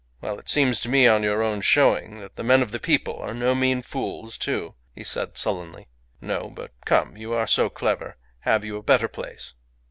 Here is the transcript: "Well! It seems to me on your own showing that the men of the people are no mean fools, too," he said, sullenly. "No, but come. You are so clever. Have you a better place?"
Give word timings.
"Well! 0.19 0.39
It 0.39 0.49
seems 0.49 0.79
to 0.79 0.89
me 0.89 1.05
on 1.05 1.21
your 1.21 1.43
own 1.43 1.61
showing 1.61 2.21
that 2.21 2.35
the 2.35 2.41
men 2.43 2.63
of 2.63 2.71
the 2.71 2.79
people 2.79 3.17
are 3.17 3.35
no 3.35 3.53
mean 3.53 3.83
fools, 3.83 4.35
too," 4.35 4.73
he 4.95 5.03
said, 5.03 5.37
sullenly. 5.37 5.89
"No, 6.19 6.49
but 6.49 6.71
come. 6.85 7.15
You 7.17 7.33
are 7.33 7.45
so 7.45 7.69
clever. 7.69 8.17
Have 8.39 8.65
you 8.65 8.77
a 8.77 8.81
better 8.81 9.07
place?" 9.07 9.53